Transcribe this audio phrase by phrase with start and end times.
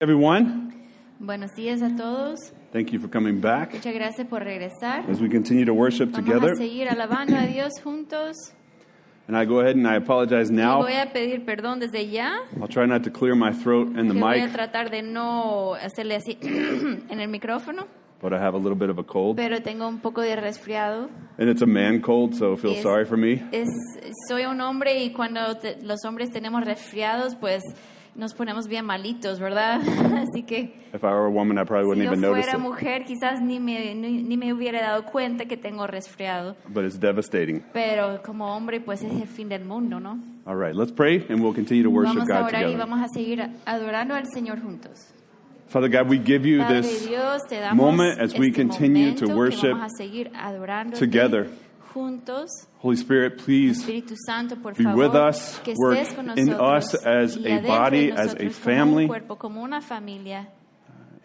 [0.00, 0.72] everyone.
[1.18, 2.52] Buenos días a todos.
[2.72, 5.08] Thank you for coming back Muchas gracias por regresar.
[5.10, 6.52] as we continue to worship Vamos together.
[6.52, 8.36] a seguir alabando a Dios juntos.
[9.26, 10.82] And I go ahead and I apologize now.
[10.82, 12.40] voy a pedir perdón desde ya.
[12.60, 15.00] I'll try not to clear my throat and the Que voy a mic, tratar de
[15.02, 17.86] no hacerle así en el micrófono.
[18.20, 19.36] but I have a little bit of a cold.
[19.36, 21.08] Pero tengo un poco de resfriado.
[21.38, 22.82] And it's a man cold, so feel Yes.
[22.82, 23.42] sorry for me.
[23.52, 23.68] Es,
[24.28, 27.62] soy un hombre y cuando te- los hombres tenemos resfriados, pues
[28.16, 29.80] nos ponemos bien malitos, ¿verdad?
[30.16, 32.58] Así que If I were a woman, I probably si wouldn't yo even notice fuera
[32.58, 32.62] it.
[32.62, 36.56] mujer, quizás ni me, ni, ni me hubiera dado cuenta que tengo resfriado.
[36.68, 37.62] But it's devastating.
[37.72, 40.18] Pero como hombre, pues es el fin del mundo, ¿no?
[40.46, 42.78] All right, let's pray and we'll continue to worship Vamos a God orar y together.
[42.78, 45.12] vamos a seguir adorando al Señor juntos.
[45.68, 49.14] Father God, we give you Padre this Dios, te damos moment as we este continue
[49.16, 51.48] to momento que worship vamos a seguir adorando together.
[51.96, 52.50] Juntos.
[52.82, 53.82] Holy Spirit, please
[54.26, 55.96] Santo, por be favor, with us, que work
[56.36, 59.06] in us as a body, as a family.
[59.06, 60.46] cuerpo, como una familia,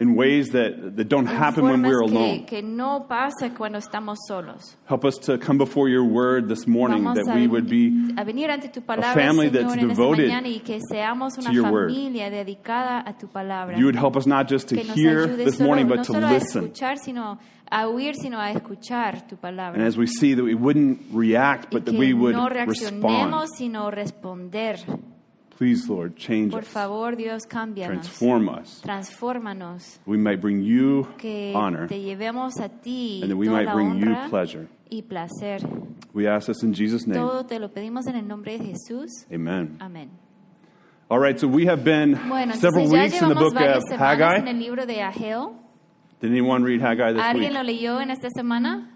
[0.02, 2.40] in ways that, that don't happen when we're alone.
[2.40, 4.76] que, que no pasa cuando estamos solos.
[4.86, 8.12] Help us to come before your word this morning Vamos that a, we would be
[8.18, 11.70] a venir ante tu palabra, family Señor, that's devoted y que seamos una to your
[11.70, 11.90] word.
[11.92, 13.78] dedicada a tu palabra.
[13.78, 16.12] you would help us not just to que hear this solo- morning no but to
[16.12, 17.38] solo a listen escuchar, sino
[17.70, 19.74] a oír, sino a escuchar tu palabra.
[19.76, 23.90] and as we see that we wouldn't react but that we would no respond sino
[23.90, 24.76] responder.
[25.58, 28.06] Please lord change Por us favor, Dios, cámbianos.
[28.06, 29.98] transform us Transfórmanos.
[30.06, 33.98] we might bring you Que honor te llevemos a ti and that we might bring
[34.00, 35.58] you pleasure y placer.
[36.12, 39.26] we ask this in jesus name Todo te lo pedimos en el nombre de Jesús.
[39.32, 40.10] amen Amén.
[41.08, 43.98] all right so we have been Bueno, several weeks in the book of semanas en
[43.98, 45.54] haggai el libro de Ageo.
[46.20, 48.88] did anyone read haggai this ¿Alguien week lo leyó en esta semana?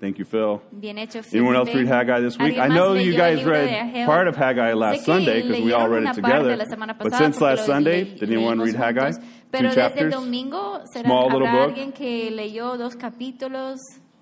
[0.00, 2.58] Thank you phil Bien hecho, Anyone else read Haggai this week?
[2.58, 6.14] I know you guys read part of Haggai last Sunday because we all read it
[6.14, 6.56] together.
[6.98, 9.12] But since last Sunday, did anyone read Haggai?
[9.50, 10.14] Pero Two desde el chapters?
[10.14, 11.70] domingo, ¿será, Small little book?
[11.70, 13.78] alguien que leyó dos capítulos?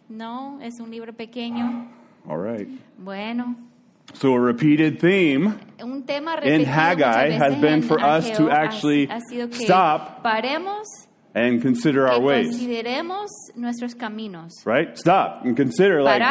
[0.09, 1.89] No, es un libro pequeño.
[2.29, 2.69] All right.
[2.97, 3.57] Bueno,
[4.15, 9.19] So a repeated theme un tema In Haggai has been for us to actually ha
[9.29, 10.85] sido que stop paremos
[11.37, 12.49] and consider our ways.
[12.49, 14.53] consideremos nuestros caminos.
[14.65, 14.97] Right?
[14.97, 16.23] Stop and consider like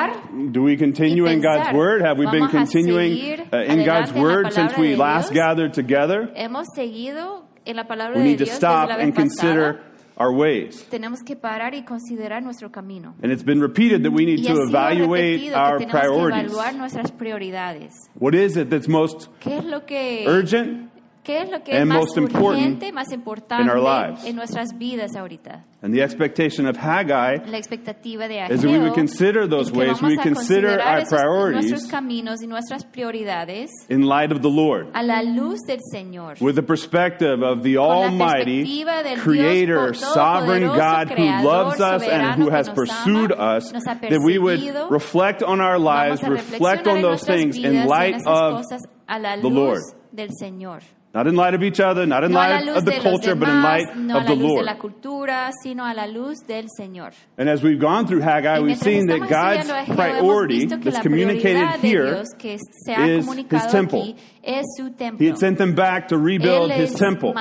[0.52, 2.02] do we continue in God's word?
[2.02, 5.74] Have we been continuing uh, in God's adelante en la word since we last gathered
[5.74, 6.32] together?
[6.36, 9.16] Hemos seguido en la palabra We de need to Dios desde stop la vez and
[9.16, 9.82] consider
[10.18, 10.84] our ways.
[10.90, 13.14] Tenemos que parar y considerar nuestro camino.
[13.22, 16.52] And it's been repeated that we need to evaluate our priorities.
[16.52, 17.92] evaluar nuestras prioridades.
[18.16, 20.90] What is it that's most ¿Qué es lo que, urgent?
[21.26, 24.24] Qué es, lo que es and más most important urgente, más importante in our lives?
[24.26, 25.66] en nuestras vidas ahorita?
[25.82, 29.68] And the expectation of Haggai La expectativa de is that we would Ageo consider those
[29.68, 32.86] es que ways, vamos we a consider considerar our esos- nuestros priorities caminos y nuestras
[32.86, 34.88] prioridades in light of the Lord.
[34.94, 36.42] a la luz del Señor.
[36.42, 41.08] with the perspective of the Con la Almighty, perspectiva del Creator, Dios sovereign todopoderoso, God
[41.10, 43.96] who creador, loves us and soberano, who que has nos pursued ama, us, nos ha
[43.96, 44.90] that we would perseguido.
[44.90, 47.78] reflect on our lives, Vamos a reflect reflexionar on en those nuestras things vidas in
[47.78, 49.82] y en light esas of, cosas a la the luz Lord.
[50.12, 50.82] del Señor.
[51.16, 53.64] Not in light of each other, not in No light of the culture, but in
[53.64, 54.68] light no of the Lord.
[54.78, 57.14] cultura, sino a la luz del Señor.
[57.38, 60.66] And as we've gone through Haggai, we've seen that God's estudiando a Ageo, hemos priority
[60.66, 64.02] that's communicated here Dios que se ha is his temple.
[64.02, 67.34] aquí es su He had sent them back to rebuild his temple.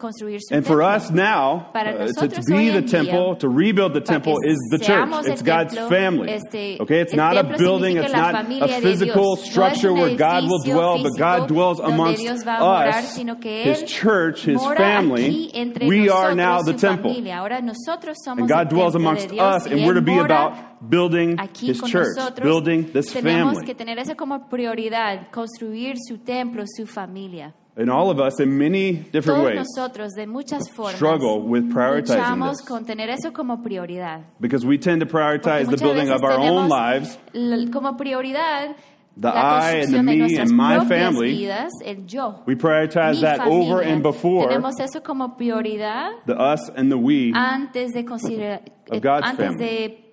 [0.00, 0.96] Mandó de regreso para construir su And for templo.
[0.96, 5.08] us now, uh, to, to be the temple, to rebuild the temple is the church.
[5.26, 6.32] It's God's templo, family.
[6.32, 9.46] este, Okay, it's not a building, it's not a physical Dios.
[9.46, 12.88] No structure un where God will dwell, but God dwells amongst Dios va a morar,
[12.88, 15.50] us, His church, His family.
[15.86, 17.12] We are now the temple.
[17.12, 17.38] familia.
[17.38, 21.80] Ahora nosotros somos And God dwells amongst us, and we're to be about building His
[21.82, 23.66] church, building this Tenemos family.
[23.66, 27.54] que tener como prioridad, construir su templo, su familia.
[27.80, 31.72] And all of us, in many different Todos ways, nosotros, de muchas formas, struggle with
[31.72, 32.68] prioritizing luchamos this.
[32.68, 34.20] con tener eso como prioridad.
[34.38, 37.70] because we tend to prioritize the muchas building veces of our own tenemos lives, l-
[37.72, 38.76] como prioridad
[39.16, 41.30] The la I and the construcción de me nuestras and my propias family.
[41.36, 42.42] vidas, el yo.
[42.46, 43.72] we prioritize mi that familia.
[43.74, 47.32] over and before Tenemos eso como prioridad the us and the we.
[47.34, 49.56] antes de Of God's antes family.
[49.58, 50.09] de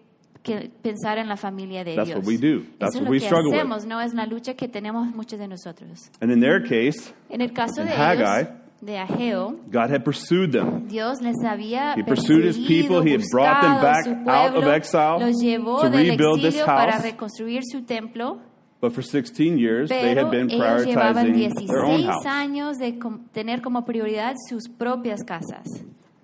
[0.48, 2.20] que pensar en la familia de That's Dios.
[2.20, 2.64] what we do.
[2.80, 3.60] That's Eso what es we lo que struggle with.
[3.60, 6.10] hacemos, no es la lucha que tenemos muchos de nosotros.
[6.22, 10.52] And in their case, En el caso de Haggai, ellos, de Ageo, God had pursued
[10.52, 10.88] them.
[10.88, 13.02] Dios les había He pursued his people.
[13.02, 16.38] He had brought them back su out of pueblo, exile los llevó to del rebuild
[16.42, 17.04] this exilio para house.
[17.04, 18.40] reconstruir su templo,
[18.80, 21.34] But for 16 years, they pero had been prioritizing
[21.66, 22.26] their own 16 house.
[22.28, 22.94] años de
[23.34, 25.66] tener como prioridad sus propias casas.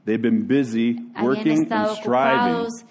[0.05, 2.85] They've been busy working and striving ocupados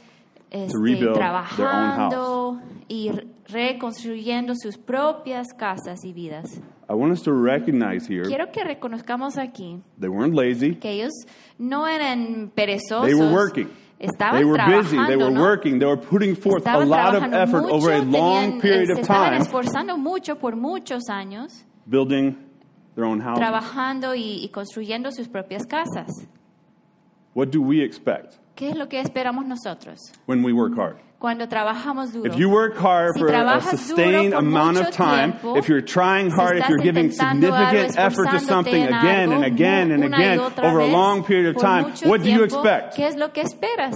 [0.52, 3.10] este, rebuild their own trabajando y
[3.48, 6.60] reconstruyendo sus propias casas y vidas.
[6.88, 10.74] I want us to recognize here Quiero que reconozcamos aquí they weren't lazy.
[10.76, 11.12] que ellos
[11.58, 13.06] no eran perezosos.
[13.06, 13.68] They were working.
[13.98, 14.96] Estaban They were busy.
[15.06, 15.40] They were ¿no?
[15.40, 15.78] working.
[15.78, 18.86] They were putting forth a lot of effort mucho, over a long tenían- eh, period
[18.86, 22.34] se of estaban time esforzando mucho por muchos años, building
[22.96, 23.38] their own houses.
[23.38, 26.10] trabajando y, y construyendo sus propias casas.
[27.34, 30.96] What do we expect ¿Qué es lo que esperamos nosotros when we work hard?
[31.22, 32.26] cuando trabajamos duro?
[32.26, 36.30] If you work hard Si for a sustained amount of time, tiempo, if you're trying
[36.30, 40.04] si hard, if you're giving intentando algo, significant effort to something again and again and
[40.04, 42.96] again over a long period of time, what do you expect?
[42.96, 43.94] ¿Qué es lo que esperas?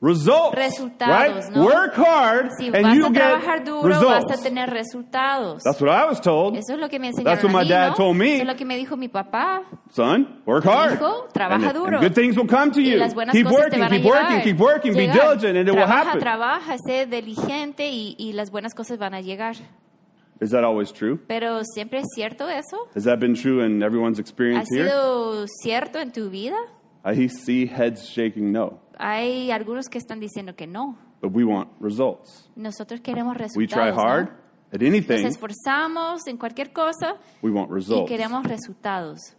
[0.00, 0.54] Results.
[0.56, 1.56] Resultados, right?
[1.56, 1.64] ¿no?
[1.64, 4.26] Work hard Si and vas you a get duro, results.
[4.28, 5.62] vas a tener resultados.
[5.64, 6.56] That's what I was told.
[6.56, 8.34] Eso es lo que me enseñaron That's what my dad told me.
[8.34, 9.62] Eso es lo que me dijo mi papá.
[9.90, 10.94] Son, work hard.
[10.94, 11.98] Hijo, trabaja and, duro.
[11.98, 12.96] and good things will come to Y you.
[12.98, 14.22] las buenas Keep cosas te working, a keep llegar.
[14.22, 16.20] working, keep working, be diligent, and it will happen.
[16.20, 19.56] trabaja, sé diligente y, y las buenas cosas van a llegar.
[20.40, 21.18] Is that always true?
[21.26, 22.86] Pero siempre es cierto eso.
[22.94, 24.88] Has that been true in everyone's ¿Ha experience here?
[24.88, 26.54] sido cierto en tu vida?
[27.04, 30.96] I see heads shaking no, Hay algunos que están diciendo que no.
[31.20, 32.48] but we want results.
[32.56, 33.70] Nosotros queremos We resultados.
[33.72, 34.32] try hard ¿no?
[34.72, 38.08] at Nos anything, esforzamos en cualquier cosa we want y results.
[38.08, 39.34] queremos resultados.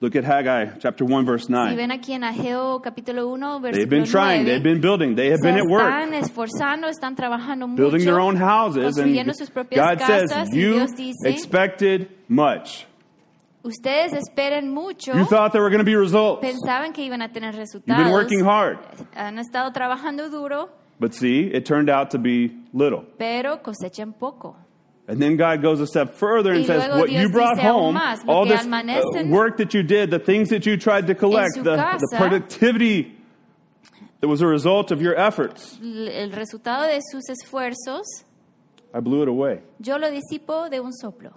[0.00, 1.76] Look at Haggai chapter 1 verse Si 9.
[1.76, 5.30] ven aquí en Ageo capítulo 1, They've versículo been trying, 9, they've been building, they
[5.30, 9.98] have been at work, están esforzando, están trabajando mucho, building their own houses, and God
[9.98, 12.86] casas says, You dice, expected much.
[13.64, 16.42] Ustedes esperen mucho, You thought there were going to be results.
[16.44, 18.78] pensaban que iban a tener You've resultados, been working hard.
[19.14, 20.68] han estado trabajando duro,
[21.00, 23.04] But see, it turned out to be little.
[23.18, 24.56] pero cosechan poco.
[25.08, 28.20] And then God goes a step further and says, What Dios you brought home, más,
[28.28, 31.74] all this uh, work that you did, the things that you tried to collect, the,
[31.74, 33.16] the productivity
[34.20, 38.04] that was a result of your efforts, El resultado de sus esfuerzos,
[38.94, 39.60] I blew it away.
[39.80, 41.32] yo lo disipo de un soplo.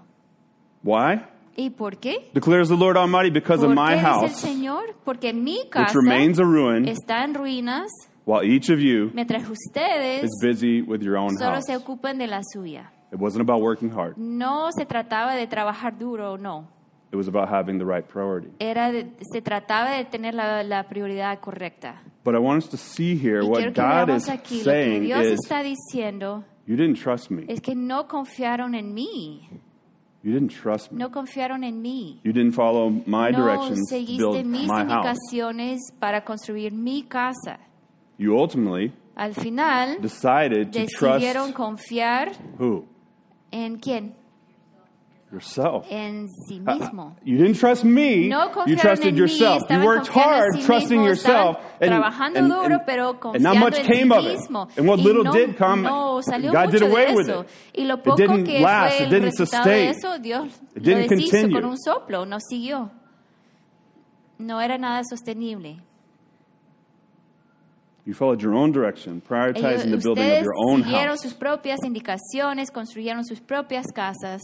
[0.83, 1.25] Why?
[1.57, 2.29] ¿Y por qué?
[2.33, 4.95] Declares the Lord Almighty, because of my dice el house, Señor?
[5.05, 7.87] Porque mi which remains a ruin, está en ruinas,
[8.25, 11.65] while each of you mientras ustedes is busy with your own solo house.
[11.65, 12.91] se ocupan de la suya.
[13.13, 14.17] It wasn't about working hard.
[14.17, 16.67] No se trataba de trabajar duro, no.
[17.13, 18.49] It was about having the right priority.
[18.59, 22.01] Era de- se trataba de tener la, la prioridad correcta.
[22.25, 25.39] But I want us to see here Y what God is aquí saying Dios is,
[25.45, 27.45] está diciendo you didn't trust me.
[27.47, 29.47] es que no confiaron en mí,
[30.25, 30.97] You didn't trust me.
[30.97, 32.19] no confiaron en mí.
[32.23, 35.19] You didn't follow my No directions to build mis my house.
[35.19, 37.59] indicaciones para construir mi casa.
[38.17, 42.85] You ultimately Al final decided to decidieron trust confiar who?
[43.51, 44.15] en quién?
[45.31, 45.87] Yourself.
[45.89, 47.15] En sí mismo.
[47.23, 48.27] You didn't trust me.
[48.27, 49.63] No you trusted mí, yourself.
[49.69, 51.57] You worked hard sí trusting yourself.
[51.81, 54.39] And, and, duro, and- and not much came sí of it.
[54.77, 57.47] And what Y little no, did come, no God did away with it.
[57.73, 59.01] It didn't last.
[59.01, 59.89] It didn't sustain.
[59.89, 60.13] eso,
[60.75, 61.59] It didn't continue.
[61.59, 62.91] con un soplo, no siguió.
[64.39, 65.81] No era nada sostenible.
[68.05, 70.93] You followed your own direction, prioritizing the Ellos, building of your own house.
[71.17, 74.41] sus propias indicaciones, construyeron sus propias casas.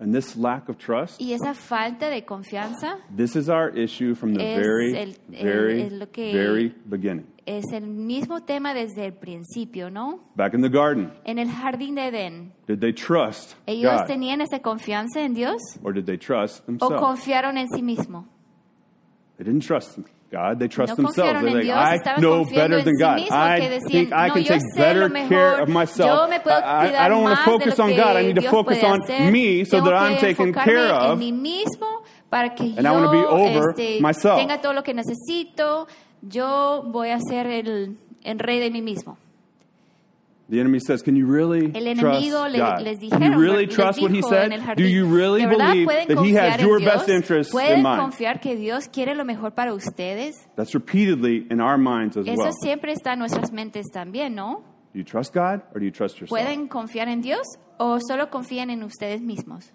[0.00, 4.32] And this lack of trust, Y esa falta de confianza this is our issue from
[4.34, 7.26] the Es very, el- very, es lo que- very beginning.
[7.44, 10.20] es el mismo tema desde el principio, ¿no?
[10.36, 14.06] Back in the garden, En el jardín de Edén, did they trust ¿ellos God?
[14.06, 16.98] tenían esa confianza en Dios Or did they trust o themselves?
[16.98, 18.26] confiaron en sí mismo?
[19.36, 19.98] They didn't trust
[20.30, 21.42] God, they trust No themselves.
[21.42, 23.18] They're like, Dios, I know better than God.
[23.18, 26.08] mismo, I decían, think I no, can take better mejor, care of myself.
[26.08, 28.16] yo me puedo I, I- don't want to focus on God.
[28.16, 29.32] I need to focus on hacer.
[29.32, 31.18] me so Tengo that I'm taken care of.
[31.18, 34.38] mí mismo para que And I wanna be over este, myself.
[34.38, 35.88] tenga todo lo que necesito.
[36.22, 39.16] Yo voy a ser el, el rey de mí mismo.
[40.50, 42.82] The enemy says, Can you really El trust le- God?
[42.82, 44.50] les Can dijeron, you really trust what he said?
[44.76, 46.92] Do you really verdad believe that he has your Dios?
[46.92, 48.00] best interests in mind?
[48.00, 50.34] confiar que Dios quiere lo mejor para ustedes?
[50.56, 52.52] That's repeatedly in our minds as Eso well.
[52.62, 54.64] siempre está en nuestras mentes también, ¿no?
[54.92, 56.30] Do you trust God or do you trust yourself?
[56.30, 57.46] ¿Pueden confiar en Dios
[57.78, 59.70] o solo confían en ustedes mismos?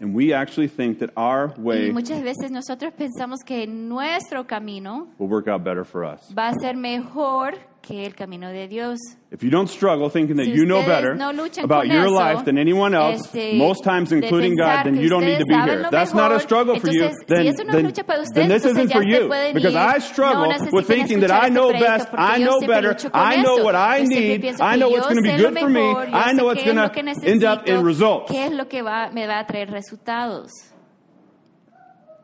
[0.00, 5.06] And we actually think that our Y way muchas veces nosotros pensamos que nuestro camino
[5.18, 6.30] will work out better for us.
[6.36, 8.98] va a ser mejor que el camino de Dios.
[9.32, 11.90] If you don't struggle thinking that Si you know ustedes better no luchan about con
[11.90, 15.02] your eso, life than anyone else, este, most times de including pensar God, then que
[15.02, 15.82] you don't need to ustedes be saben here.
[15.82, 17.02] lo That's not a mejor, struggle for you.
[17.02, 19.02] entonces, si Then, eso no es then, lucha para then this entonces isn't ya for
[19.02, 19.28] se you.
[19.28, 19.78] pueden Because ir.
[19.80, 22.44] I No struggle necesitan with thinking that escuchar I esta know best, porque I yo
[22.46, 23.64] know siempre better, lucho con I know eso.
[23.64, 25.38] what I Yo siempre need, pienso I que know yo what's going to be sé
[25.42, 27.02] lo good for me, mejor, yo I sé know what's qué es going lo que
[27.02, 28.30] to end up in necesito, results.
[28.30, 30.50] qué es lo que va, me va a traer resultados.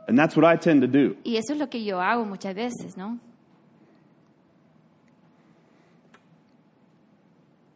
[0.07, 1.17] And that's what I tend to do.
[1.25, 3.19] Y eso es lo que yo hago muchas veces, ¿no?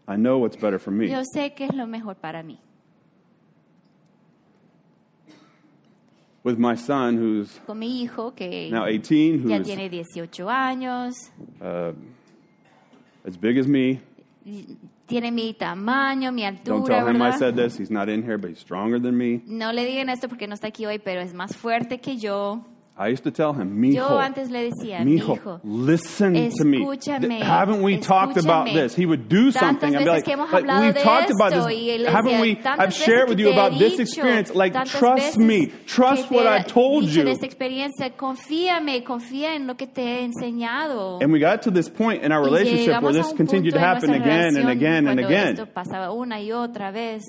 [0.06, 1.08] I know what's better for me.
[1.08, 2.58] Yo sé qué es lo mejor para mí.
[6.44, 11.14] With my son, who's Con mi hijo que now 18, who's ya tiene 18 años,
[11.60, 11.92] uh,
[13.24, 14.00] as big as me.
[15.06, 17.76] tiene mi tamaño, mi Don't tell him I said this.
[17.76, 19.42] He's not in here, but he's stronger than me.
[19.46, 22.64] No le digan esto porque no está aquí hoy, pero es más fuerte que yo.
[23.02, 26.84] I used to tell him, Yo Mijo, antes le decía, mi Mijo, listen to me.
[27.40, 28.94] Haven't we talked about this?
[28.94, 32.06] He would do something and be like, like, we've talked about this.
[32.06, 32.60] Haven't we?
[32.64, 34.54] I've shared with you about this experience.
[34.54, 35.72] Like, trust me.
[35.86, 37.24] Trust what I told you.
[37.24, 41.20] de esta experiencia, confíame, confía en lo que te he enseñado.
[41.20, 44.56] And we got to this point in our relationship where this continued to happen again
[44.56, 45.54] and again and again.
[45.54, 47.22] Esto pasaba una y otra vez.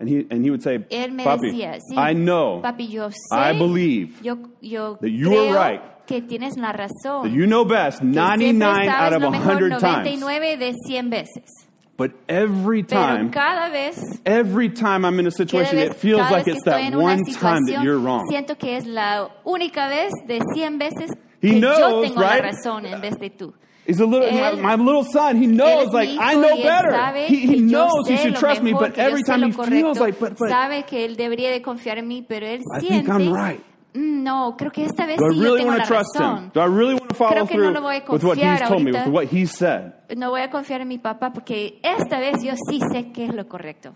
[0.00, 3.52] And he, and he would say, Papi, decía, sí, I know papi, yo sé, I
[3.52, 5.82] believe yo, yo that you are right.
[6.06, 7.24] que tienes la razón.
[7.24, 10.08] that you know best 99 out of lo 100 times.
[10.08, 11.66] de 100 veces.
[11.98, 16.48] But every time, cada vez, every time I'm in a situation, vez, it feels like
[16.48, 18.26] it's that one time that you're wrong.
[18.26, 21.10] siento que es la única vez de 100 veces
[21.42, 22.42] He que yo knows, tengo right?
[22.42, 23.52] la razón en vez de tú.
[23.86, 26.92] He's a little, Él- my, my little son, he knows, like, I know better.
[27.26, 30.48] He, he knows he should trust me, but every time he feels like, but, but
[30.50, 33.60] sabe que él debería de confiar en mí, pero él I think I'm right.
[33.94, 35.88] "Mm, no, creo que esta vez Do I sí yo really tengo want la to
[35.94, 36.44] trust razón.
[36.44, 36.50] him?
[36.54, 38.38] Do I really want to follow Creo que no through lo voy a with what
[38.38, 39.92] he's told me, with what he said?
[40.16, 43.34] No voy a confiar en mi papá porque esta vez yo sí sé que es
[43.34, 43.94] lo correcto.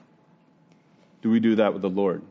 [1.23, 2.23] Do we do that with the Lord?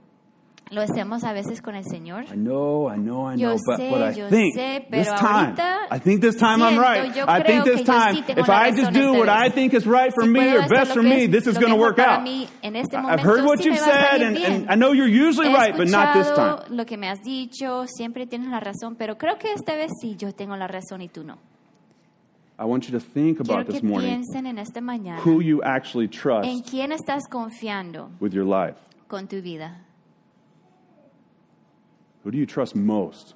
[0.74, 2.26] Lo hacemos a veces con el Señor.
[2.32, 5.08] I know, I know, I Yo know, but, sé, but I yo think sé, this
[5.08, 7.16] time, ahorita I think this time I'm right.
[7.16, 9.30] yo I think this yo time, sí if I just do what.
[9.30, 11.78] I think is right for Si me or best for me, this is going to
[11.80, 12.22] work out.
[12.24, 14.94] mí este I've heard what sí you've me va a said, and, and I know
[14.94, 16.76] you're usually He right, but not this time.
[16.76, 20.16] lo que me has dicho, siempre tienes la razón, pero creo que esta vez sí
[20.18, 21.38] yo tengo la razón y tú no.
[22.58, 26.08] I want you to think about this morning piensen en esta mañana who you actually
[26.08, 28.78] trust quién estás confiando with your life.
[29.08, 29.83] con tu vida.
[32.24, 33.36] Who do you trust most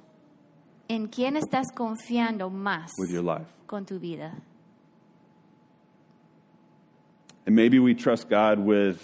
[0.88, 3.46] ¿En quién estás confiando más with your life?
[3.66, 4.32] con tu vida?
[7.46, 8.98] And maybe we trust God with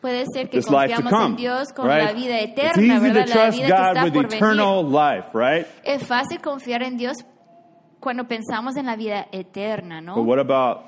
[0.00, 2.04] Puede ser que this life to confiamos come, en Dios con right?
[2.04, 3.28] la vida It's eterna, easy to ¿verdad?
[3.28, 4.92] La trust vida que God está with por eternal venir.
[4.92, 5.66] life, right?
[5.84, 7.16] Es fácil confiar en Dios
[7.98, 10.14] cuando pensamos en la vida eterna, ¿no?
[10.14, 10.84] But what about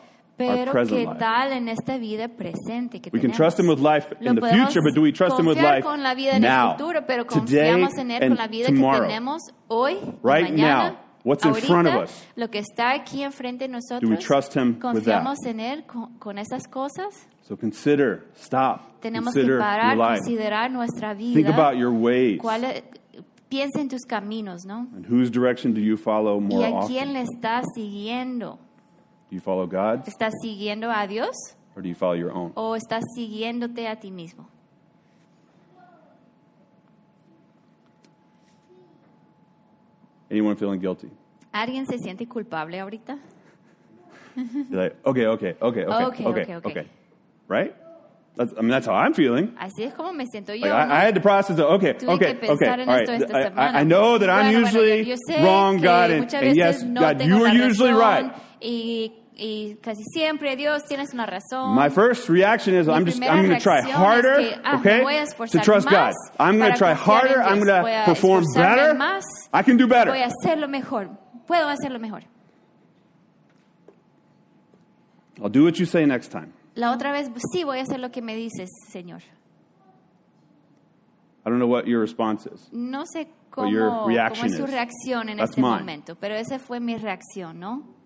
[0.46, 4.34] Pero qué tal en esta vida presente que We can trust Him with life in
[4.34, 6.76] the future, but do we trust Him with life con la vida en now, el
[6.78, 9.00] futuro, pero today, confiamos en él con and la vida tomorrow?
[9.02, 12.26] que tenemos hoy, Right mañana, now, what's in front of us?
[12.36, 14.00] lo que está aquí enfrente de nosotros.
[14.00, 17.28] Do we trust him with confiamos en él con, con esas cosas.
[17.42, 20.18] So consider, stop, Tenemos consider que parar, your life.
[20.20, 21.34] considerar nuestra vida.
[21.34, 22.38] Think about your ways.
[22.40, 22.82] cuál es-
[23.48, 24.86] piensa en tus caminos, ¿no?
[24.94, 27.12] And whose direction do you follow ¿Y more a quién often?
[27.14, 28.60] le estás siguiendo?
[29.30, 30.06] Do you follow God?
[30.08, 31.36] ¿Estás siguiendo a Dios
[31.76, 32.52] or do you follow your own?
[32.56, 34.48] o estás siguiéndote a ti mismo?
[40.30, 41.10] Anyone feeling guilty?
[41.52, 43.18] ¿Alguien se siente culpable ahorita?
[44.36, 46.88] You're like, okay, okay, okay, okay, Okay, okay, okay, okay.
[47.48, 47.74] Right?
[48.36, 49.56] That's, I mean, that's how I'm feeling.
[49.58, 50.68] Así es como me siento yo.
[50.68, 51.00] Like, I.
[51.00, 51.64] I had to process it.
[51.64, 52.68] Okay, Tuve okay, que okay.
[52.68, 53.74] en All esta I, semana.
[53.74, 57.00] I, I know that I'm Bueno, bueno, usually yo wrong, God, and, and yes, no
[57.00, 58.32] God, you are usually right.
[58.62, 61.74] Y, y casi siempre, Dios, tienes una razón.
[61.74, 64.76] My first reaction is I'm just I'm going to try reacción es harder, que, ah,
[64.78, 66.12] okay, to trust God.
[66.38, 67.40] I'm going to try harder.
[67.42, 68.94] I'm going to perform better.
[68.94, 69.24] más.
[69.52, 70.10] I can do better.
[70.10, 71.08] Voy a hacerlo mejor.
[71.46, 72.22] Puedo hacerlo mejor.
[75.42, 76.52] I'll do what you say next time.
[76.74, 79.22] La otra vez, sí, voy a hacer lo que me dices, Señor.
[81.44, 82.68] I don't know what your response is.
[82.72, 85.78] No sé cómo, your cómo es su reacción en That's este mine.
[85.78, 87.99] momento, pero esa fue mi reacción, ¿no?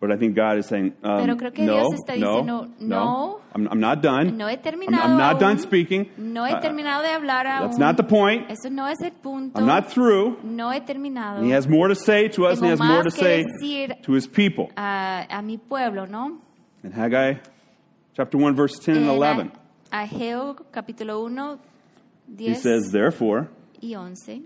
[0.00, 2.70] But I think God is saying, um, Pero creo que no, Dios está no, diciendo,
[2.80, 3.40] no.
[3.52, 4.36] I'm, I'm not done.
[4.36, 6.08] No he I'm, I'm not done speaking.
[6.16, 7.66] No he Uh, terminado de hablar aún.
[7.66, 8.48] That's not the point.
[8.48, 9.58] Eso no es el punto.
[9.58, 10.38] I'm not through.
[10.44, 13.02] no he terminado And he has more to say to us, and he has more
[13.02, 14.70] to say decir to his people.
[14.76, 16.38] a, a mi pueblo, ¿no?
[16.84, 17.40] In Haggai
[18.14, 19.50] chapter 1, verse 10 and 11,
[19.90, 21.58] A- Ageo capítulo 1,
[22.38, 23.48] he says, Therefore,
[23.82, 24.44] y 11.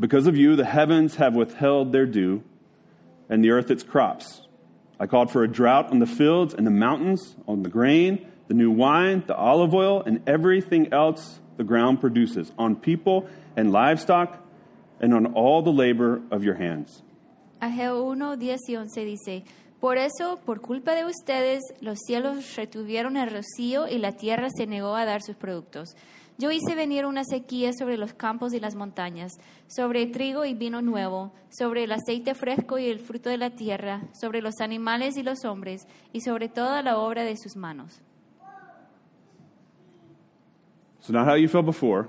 [0.00, 2.42] because of you, the heavens have withheld their dew,
[3.28, 4.40] and the earth its crops.
[4.98, 8.54] I called for a drought on the fields and the mountains, on the grain, the
[8.54, 14.40] new wine, the olive oil, and everything else the ground produces, on people and livestock,
[15.00, 17.02] and on all the labor of your hands.
[17.60, 19.44] Ageo 1, 10 y 11 dice,
[19.80, 24.66] Por eso, por culpa de ustedes, los cielos retuvieron el rocío y la tierra se
[24.66, 25.94] negó a dar sus productos.
[26.36, 29.32] Yo hice venir una sequía sobre los campos y las montañas,
[29.68, 34.02] sobre trigo y vino nuevo, sobre el aceite fresco y el fruto de la tierra,
[34.12, 38.00] sobre los animales y los hombres, y sobre toda la obra de sus manos.
[41.00, 42.08] So, not how you felt before,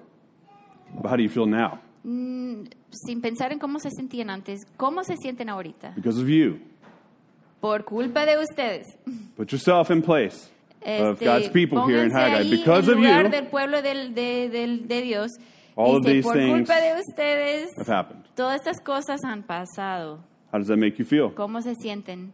[0.95, 1.79] but how do you feel now?
[2.03, 5.93] Mm, sin pensar en cómo se sentían antes, ¿cómo se sienten ahorita?
[5.95, 6.59] Because of you.
[7.59, 8.97] Por culpa de ustedes.
[9.35, 10.49] Put yourself in place
[10.85, 12.49] of Este, God's people here in Haggai.
[12.49, 15.31] Because of you del pueblo del- de, del- de Dios.
[15.75, 18.23] All of these por things culpa de ustedes, have happened.
[18.35, 20.19] todas estas cosas han pasado.
[20.51, 21.31] How does that make you feel?
[21.35, 22.31] ¿Cómo se sienten?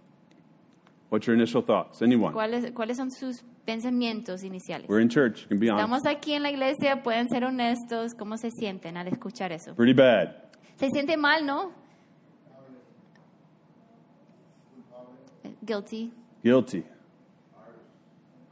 [1.10, 2.02] What's your initial thoughts?
[2.02, 2.34] Anyone?
[2.34, 4.88] ¿Cuáles, ¿Cuáles son sus pensamientos iniciales?
[4.88, 5.42] We're in church.
[5.44, 5.86] You can be honest.
[5.86, 8.14] Estamos aquí en la iglesia, pueden ser honestos.
[8.14, 9.74] ¿Cómo se sienten al escuchar eso?
[9.76, 10.36] Pretty bad.
[10.78, 11.72] Se siente mal, ¿no?
[15.66, 16.12] Guilty.
[16.44, 16.84] Guilty.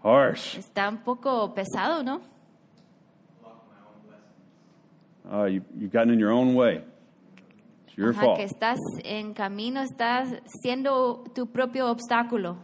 [0.03, 0.57] Harsh.
[0.57, 2.21] Está un poco pesado, ¿no?
[5.31, 6.81] Uh, you, you've gotten in your own way.
[7.87, 8.37] It's your Ajá, fault.
[8.37, 10.29] que estás en camino, estás
[10.63, 12.57] siendo tu propio obstáculo.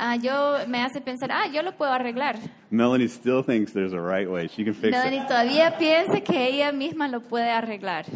[0.00, 2.36] Ah, yo me hace pensar, ah, yo lo puedo arreglar.
[2.70, 4.46] Melanie still thinks there's a right way.
[4.46, 5.26] She can fix Melanie it.
[5.26, 8.06] todavía piensa que ella misma lo puede arreglar.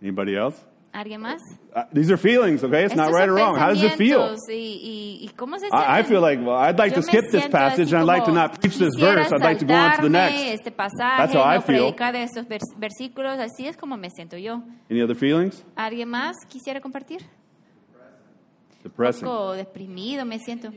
[0.00, 0.56] Anybody else?
[0.94, 1.40] ¿Alguien más?
[1.74, 2.84] Uh, these are feelings, okay?
[2.84, 3.56] It's not right or wrong.
[3.56, 4.36] How does it feel?
[4.48, 5.30] Y, y, y
[5.72, 8.24] I, I feel like, well, I'd like Yo to skip this passage and I'd like
[8.26, 9.32] to not preach this verse.
[9.32, 10.62] I'd like to go on to the next.
[10.76, 11.92] pasaje, That's how I feel.
[11.92, 14.62] predicar de estos vers- versículos, así es como me siento yo.
[14.88, 15.64] Any other feelings?
[15.76, 17.22] ¿Alguien más quisiera compartir?
[17.24, 19.26] Un Depressing.
[19.26, 20.70] poco deprimido me siento.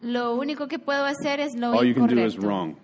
[0.00, 2.76] Lo único que puedo hacer es lo All you can do is wrong.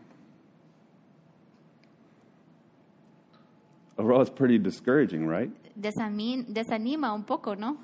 [3.97, 5.51] Overall, it's pretty discouraging, right?
[5.75, 7.77] Desanima un poco, ¿no?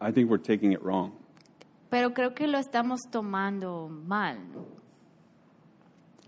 [0.00, 1.12] I think we're taking it wrong.
[1.90, 4.38] Pero creo que lo estamos tomando mal.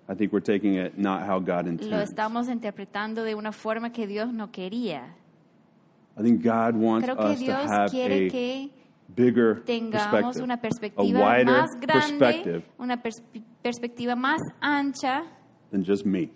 [0.09, 2.11] I think we're taking it not how God Lo intends.
[2.11, 5.15] estamos interpretando de una forma que Dios no quería.
[6.19, 8.71] I think God wants Creo que us to Dios have quiere a que
[9.15, 13.23] bigger tengamos perspective, una a perspectiva wider más grande, perspective una pers-
[13.63, 15.23] perspectiva más ancha
[15.71, 16.31] than just me.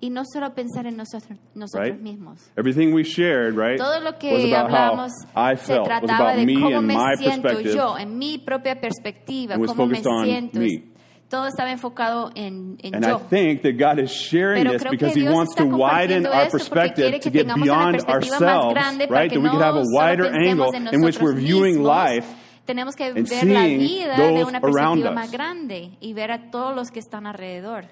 [0.00, 2.00] Y no solo pensar en nosotros, nosotros Right?
[2.00, 2.50] mismos.
[2.56, 5.10] Everything we shared, right, Todo lo que hablamos
[5.56, 7.74] se trataba de cómo and me my siento perspective.
[7.74, 10.60] yo, en mi propia perspectiva, cómo me siento.
[10.60, 10.84] me.
[11.28, 13.16] Todo estaba enfocado en, en And yo.
[13.18, 15.64] I think that God is sharing Pero this creo because que He Dios wants está
[15.64, 18.38] to widen compartiendo our esto porque perspective quiere to que get tengamos una beyond perspectiva
[18.38, 19.30] más ourselves, grande para right?
[19.32, 21.34] que That we could have a no solo wider pensemos angle en in which we're
[21.34, 22.26] nosotros viewing mismos, life
[22.64, 25.14] tenemos que and ver la seeing vida de those una around perspectiva us.
[25.16, 27.84] más grande y ver a todos los que están alrededor.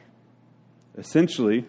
[0.96, 1.66] Essentially,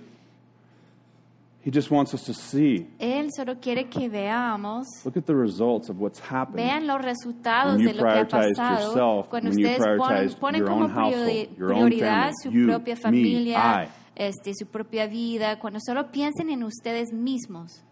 [1.67, 2.87] He just wants us to see.
[2.97, 6.55] Él solo quiere que veamos, Look at the results of what's happened.
[6.55, 10.85] vean los resultados de lo que ha pasado yourself, cuando ustedes ponen, ponen your como
[10.85, 13.89] own household, priori- your own prioridad family, su you, propia me, familia, I.
[14.15, 17.83] este, su propia vida, cuando solo piensen en ustedes mismos.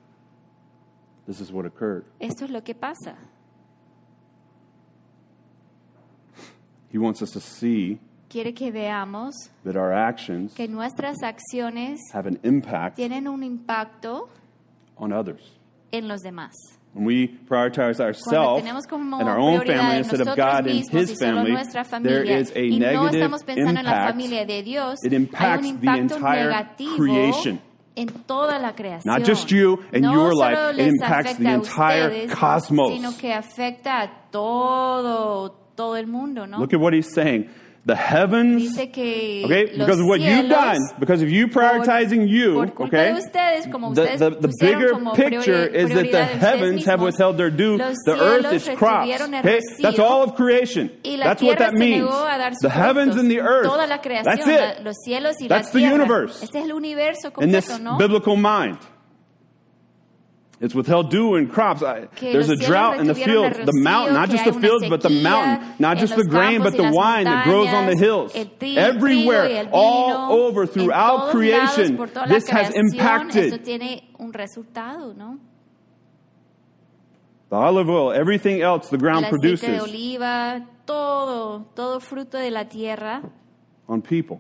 [1.27, 2.05] This is what occurred.
[2.21, 3.17] Esto es lo que pasa.
[6.93, 9.33] He wants us to see Quiere que veamos
[9.63, 14.29] that our actions que nuestras acciones have an impact tienen un impacto
[14.97, 15.41] on others.
[15.91, 16.51] en los demás.
[16.93, 21.53] When we prioritize ourselves and our own family instead of God and His family,
[22.03, 24.63] there is a no negative estamos pensando en la impact.
[24.63, 27.59] Dios, It impacts the entire creation.
[27.97, 29.05] en toda la creación.
[29.05, 32.93] Not just you and no your life, it impacts the entire ustedes, cosmos.
[32.93, 36.59] sino que afecta a todo, todo el mundo, ¿no?
[36.59, 37.49] Look at what He's saying.
[37.87, 39.43] The heavens, okay,
[39.77, 44.05] because of what you've done, because of you prioritizing you, okay, de ustedes, como the,
[44.17, 47.77] the, the bigger picture is that the prioridad de ustedes heavens have withheld their dew,
[47.77, 49.21] the earth is crops.
[49.21, 50.89] Okay, that's all of creation.
[51.03, 52.09] That's what that means.
[52.09, 53.67] negó a dar sus The heavens and the earth.
[53.67, 55.41] La creación, That's la- it.
[55.41, 56.41] y That's la the universe.
[56.41, 57.97] Este es el universo In this ¿no?
[57.97, 58.79] biblical mind.
[60.61, 61.83] It's withheld dew and crops.
[61.83, 65.09] I, there's a drought in the fields, the mountain, not just the fields, but the
[65.09, 68.33] mountain, not just the grain, but the wine that grows on the hills.
[68.33, 71.97] el tri- el trigo Everywhere, all over, throughout creation,
[72.29, 73.51] this has impacted.
[74.35, 75.39] resultado, ¿no?
[77.49, 82.37] The olive oil, everything else the ground el aceite de produces oliva, todo, todo fruto
[82.37, 83.21] de la tierra
[83.87, 84.39] on people,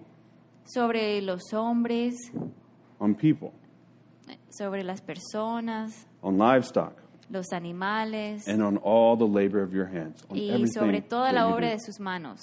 [0.65, 2.15] sobre los hombres,
[2.99, 3.53] on people,
[4.57, 6.93] sobre las personas, on livestock,
[7.29, 10.23] los animales and on all the labor of your hands.
[10.29, 11.73] On y everything sobre toda that la you obra do.
[11.73, 12.39] de sus manos.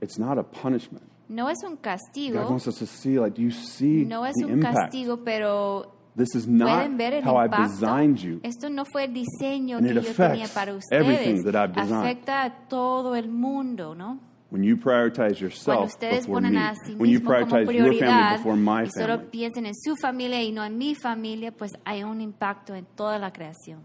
[0.00, 1.04] It's not a punishment.
[1.28, 4.34] No es un God castigo, wants us to see, like, do you see no es
[4.34, 4.76] the un impact?
[4.92, 8.40] castigo, pero This is not pueden ver el how I've designed you.
[8.42, 11.44] Esto no fue el diseño And que it yo tenía affects para everything ustedes.
[11.44, 12.04] that I've designed.
[12.04, 14.18] Afecta a todo el mundo, ¿no?
[14.52, 17.56] When you prioritize Cuando yourself ustedes before ponen me, a sí when you mismos como
[17.56, 20.62] prioritize your family prioridad before my y solo family, piensen en su familia y no
[20.62, 23.80] en mi familia, pues hay un impacto en toda la creación.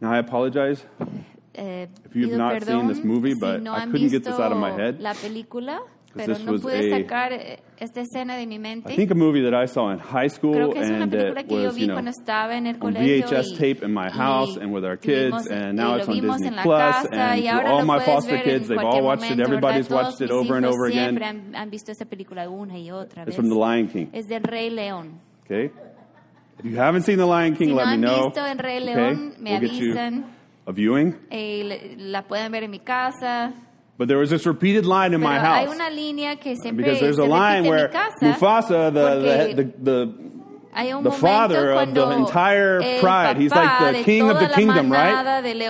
[0.00, 0.86] now I apologize
[1.52, 4.24] eh, If you have not perdón seen this movie, si but no I couldn't get
[4.24, 5.80] this out of my head, la película,
[6.16, 8.92] pero no pude a- sacar eh, esta escena de mi mente.
[8.92, 11.12] I think a movie that I saw in high school, Creo que es una and
[11.12, 13.84] película que yo vi you know, cuando estaba en el on colegio VHS y- tape
[13.84, 17.08] in my y house and with our kids, and now it's on Disney Plus, casa,
[17.12, 19.38] and all my foster kids, they've all watched it.
[19.40, 20.04] Everybody's ¿verdad?
[20.06, 21.16] watched it over and over again.
[21.22, 23.36] Han, han visto esta película una y otra It's vez.
[23.36, 24.08] from The Lion King.
[24.12, 25.20] Es del Rey León.
[25.44, 25.70] Okay,
[26.58, 28.24] if you haven't seen The Lion King, Si no let me know.
[28.30, 29.14] visto Rey okay?
[29.38, 30.24] Me we'll get you avisan.
[30.66, 31.14] a viewing.
[31.30, 33.52] Eh, la pueden ver en mi casa.
[33.98, 35.74] But there was this repeated line in Pero my hay house.
[35.74, 37.88] una línea que siempre Because there's a line where.
[38.20, 40.26] Mufasa, the, the, the, the
[41.02, 43.38] the father of the entire pride.
[43.38, 45.26] He's like the king of the kingdom, right?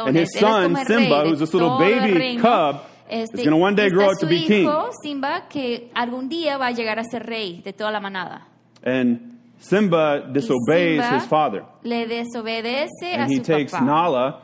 [0.06, 3.56] And his son, como el rey Simba, who's this little baby cub, is going to
[3.56, 4.68] one day grow up to be king.
[5.02, 8.42] Simba, que algún día va a llegar a ser rey de toda la manada.
[8.82, 11.64] And Simba disobeys his father.
[11.84, 13.72] Le desobedece a And he takes.
[13.72, 14.42] Nala,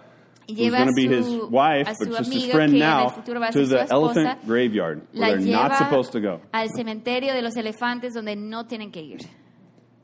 [0.55, 3.41] who's going to be his wife, but just his friend que en el now, futuro
[3.41, 6.41] va a to the elephant graveyard, where they're not supposed to go.
[6.53, 9.21] al cementerio de los elefantes donde no tienen que ir.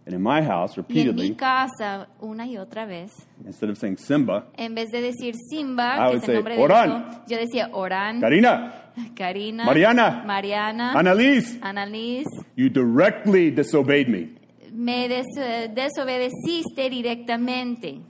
[0.06, 3.12] And in my house, Y en mi repeatedly, casa, una y otra vez,
[3.44, 6.34] instead of saying Simba, en vez de decir Simba, I que would es el say,
[6.34, 8.72] nombre de yo decía Orán, Karina,
[9.14, 14.30] Karina, Mariana, Mariana, Annalise, Annalise, you directly disobeyed me.
[14.72, 18.00] me des- desobedeciste directamente.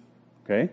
[0.44, 0.70] Okay?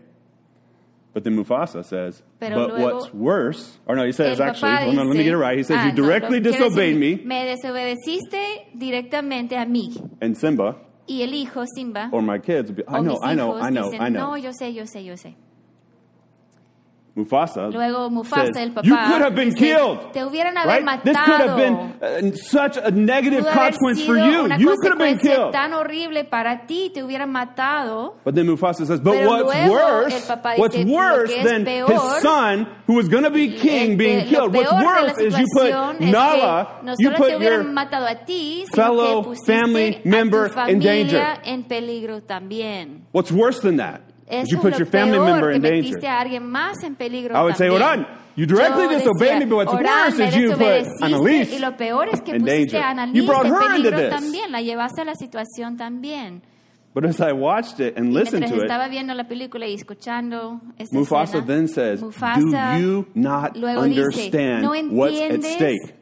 [1.15, 4.84] But then Mufasa says, Pero but luego- what's worse, or no, he says actually, papá
[4.84, 5.58] hold on, let me get it right.
[5.58, 9.95] He says, Ah, you directly quiero disobeyed decir, me Me desobedeciste directamente a mí.
[10.21, 10.75] and Simba,
[11.08, 13.91] Y el hijo, Simba, or my kids, be, I know, I know, hijos I know,
[13.91, 14.32] dicen, I know.
[14.32, 15.36] no, yo sé, yo sé, yo sé.
[17.15, 20.12] Mufasa Luego Mufasa, says, el papá, you could have been dice, killed.
[20.12, 21.04] te hubieran haber Right?
[21.06, 24.51] This could have been uh, such a negative consequence for you.
[24.58, 25.54] You could have been killed.
[25.54, 28.15] tan horrible para ti, te hubieran matado.
[28.25, 32.67] But then Mufasa says, but Pero what's worse, papá what's worse than peor- his son,
[32.86, 35.38] who was going to be king, El being killed, what's peor de la worse is
[35.38, 41.38] you put Nala, no you put your matado ti, fellow family member in danger.
[41.45, 43.04] en peligro también.
[43.13, 44.01] What's worse than that?
[44.27, 46.09] Eso you es put lo your family peor, member que in metiste danger.
[46.09, 47.81] a alguien más en peligro I would say, también.
[47.83, 50.59] Orán, you directly Yo disobeyed decía, me, but what's Orán, worse me is you put
[50.59, 52.77] desobedeciste, Annalise y lo peor es que in pusiste danger.
[52.77, 54.09] a You Annalise brought en her into peligro this.
[54.09, 56.41] también, la llevaste a la situación también.
[56.95, 59.73] But as I watched it and listened mientras to it, estaba viendo la película y
[59.73, 65.19] escuchando esta Mufasa escena, then says, Mufasa Do you not luego dice, understand ¿no what's
[65.19, 65.95] at entiendes stake?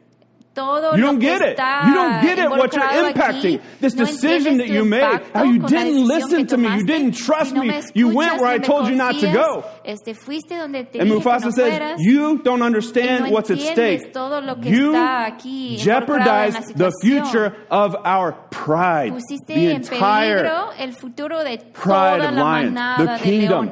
[0.54, 1.58] Todo You don't get it.
[1.58, 3.58] You don't get it what you're impacting.
[3.58, 3.60] aquí?
[3.80, 7.50] This ¿No decision that you made, how you didn't listen to me, you didn't trust
[7.50, 9.64] Si no me, me you went where I told you not to go.
[9.84, 10.14] Este,
[10.56, 14.12] donde te And Mufasa no says, fueras, You don't understand what's at stake.
[14.12, 19.54] todo lo que You está aquí involucrado en jeopardize the future of our pride, pusiste
[19.54, 20.42] the entire
[21.72, 23.70] pride toda of lions, the de kingdom.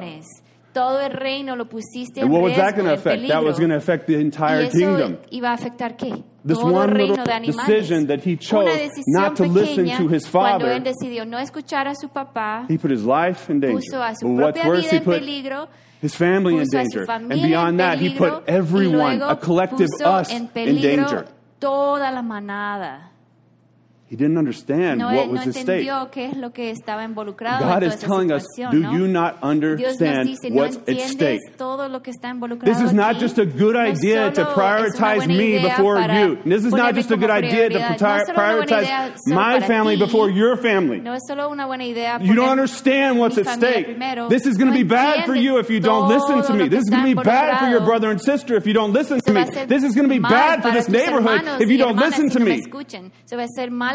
[0.73, 3.15] Todo el reino lo pusiste en And what was that going to affect?
[3.21, 3.35] peligro.
[3.35, 5.17] That was going to affect the entire kingdom.
[5.29, 6.23] iba a afectar qué?
[6.45, 7.67] This Todo one reino little de animales.
[7.67, 10.83] decision that he chose Una decisión not to listen pequeña to his cuando father, él
[10.83, 13.79] decidió no escuchar a su papá, He put his life in danger.
[13.79, 15.67] puso a su But what's propia worse, vida he en put peligro,
[16.01, 16.99] his family in puso a su danger.
[16.99, 20.29] And familia beyond en that, he peligro, put everyone, y luego a collective puso us,
[20.31, 21.25] en in peligro danger.
[21.59, 23.11] toda la manada.
[24.13, 25.89] He didn't understand No, what no was at stake.
[26.11, 28.91] qué es lo que estaba involucrado God is telling us, do ¿no?
[28.91, 31.57] you not understand dice, what's at stake?
[31.57, 32.31] todo lo que está
[32.63, 33.21] This is not aquí.
[33.21, 36.37] just a good idea to solo es una prioritize me before you.
[36.45, 37.89] This is not just a good idea to prioridad.
[37.89, 40.05] No pri- es solo una buena prioritize my family ti.
[40.05, 40.99] before your family.
[40.99, 43.85] No es solo una buena idea You don't understand what's at stake.
[43.85, 44.29] primero.
[44.29, 46.69] This is going to be bad for you if you don't listen to me.
[46.69, 49.19] This is going to be bad for your brother and sister if you don't listen
[49.21, 49.41] to me.
[49.41, 51.97] va a ser This is going to be bad for this neighborhood if you don't
[51.97, 52.61] listen to me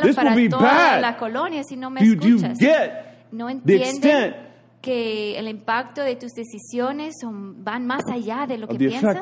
[0.08, 1.00] This will para be toda bad.
[1.00, 2.58] la colonia si no me Do you, do you escuchas.
[2.58, 4.34] get no the entienden
[4.80, 9.16] que el impacto de tus decisiones son, van más allá de lo que piensas.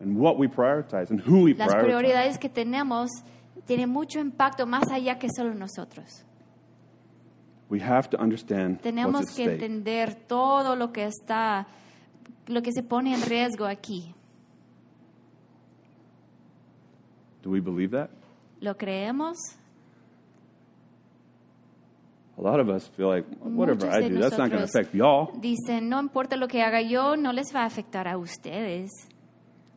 [0.00, 1.84] and what we prioritize and who we Las prioritize?
[1.84, 3.10] prioridades que tenemos
[3.66, 6.24] tienen mucho impacto más allá que solo nosotros.
[7.68, 9.52] We have to understand what's Tenemos at que stake.
[9.62, 11.66] entender todo lo que está,
[12.48, 14.12] lo que se pone en riesgo aquí.
[17.42, 18.10] Do we believe that?
[18.60, 19.36] ¿Lo creemos?
[22.36, 24.60] A lot of us feel like whatever Muchos I de do, that's not going to
[24.60, 25.30] nosotros affect y'all.
[25.40, 28.90] Dicen, no importa lo que haga yo, no les va a afectar a ustedes.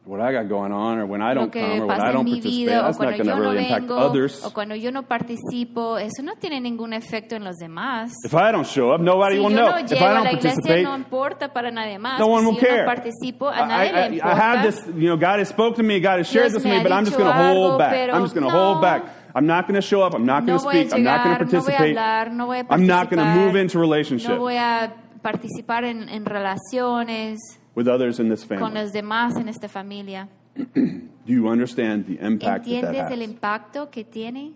[0.05, 2.43] What I got going on, or when I don't come, or when I don't participate,
[2.67, 4.43] vida, that's not going to no really impact vengo, others.
[4.43, 8.11] o cuando yo no participo, eso no tiene ningún efecto en los demás.
[8.25, 9.69] If I don't show up, nobody Si will know.
[9.71, 12.19] no If I don't participate, no importa para nadie más.
[12.19, 12.85] no one will yo care.
[12.85, 14.35] no participo, a I, nadie le I, I importa.
[14.35, 16.71] have this, you know, God has spoke to me, God has shared Dios this with
[16.73, 18.09] me me, but I'm just going to hold back.
[18.13, 18.59] I'm just going to no.
[18.59, 19.05] hold back.
[19.33, 20.13] I'm not going to show up.
[20.13, 20.93] I'm not going to a speak.
[20.93, 21.95] I'm not going to llegar, no participate.
[21.95, 24.31] hablar, no a I'm not going to move into relationship.
[24.31, 27.39] No voy a participar en, en relaciones.
[27.75, 28.81] With others in this con family.
[28.81, 30.27] los demás en esta familia.
[30.55, 33.29] Do you understand the impact that that ¿Entiendes el has?
[33.29, 34.53] impacto que tiene?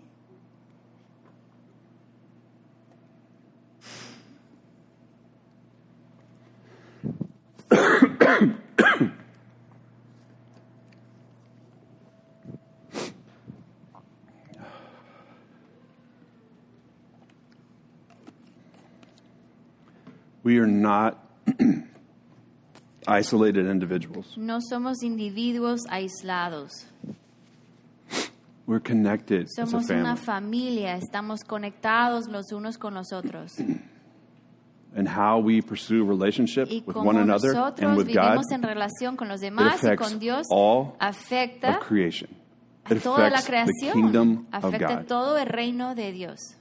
[20.42, 21.18] We are not
[23.08, 24.36] isolated individuals.
[24.36, 26.86] No somos individuos aislados.
[28.66, 33.52] We're connected as a Somos una familia, estamos conectados los unos con los otros.
[34.94, 38.62] And how we pursue relationship Y with como one another nosotros and with God en
[38.62, 42.28] relación con los demás y con Dios, all afecta of creation.
[42.90, 45.06] It toda la affects the kingdom creación, of God.
[45.06, 46.57] todo el reino de Dios.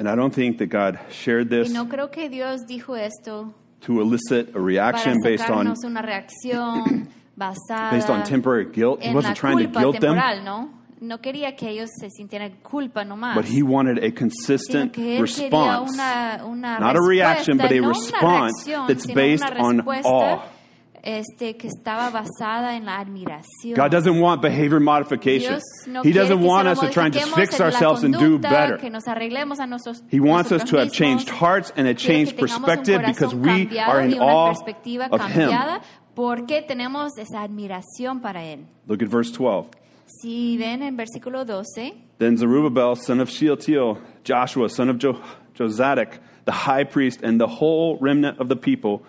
[0.00, 3.52] And I don't think that God shared Y this no creo que Dios dijo esto
[3.82, 9.02] to elicit a reaction based on una reacción basada based on temporary guilt.
[9.02, 10.70] He wasn't trying to guilt them, ¿no?
[11.02, 13.34] No quería que ellos se sintieran culpa nomás.
[13.34, 15.92] but he wanted a consistent que él quería response.
[15.92, 20.42] una, una Not a reaction, but a no response that's based on awe.
[21.02, 23.74] Este, que estaba basada en la admiración.
[23.74, 25.58] God doesn't want behavior modification.
[25.86, 28.76] No he doesn't want us to try and just fix ourselves and do better.
[28.76, 32.36] Que nos arreglemos a nosotros, He wants us to have changed hearts and a changed
[32.36, 34.52] que tengamos un perspective because we are in awe
[35.10, 35.50] of Him.
[36.14, 38.66] porque tenemos esa admiración para Él.
[38.86, 39.70] Look at verse 12.
[40.06, 45.20] Si ven en versículo 12, Then Zerubbabel, son of Shealtiel, Joshua, son of jo-
[45.54, 49.02] Jozadak, the high priest, and the whole remnant of the people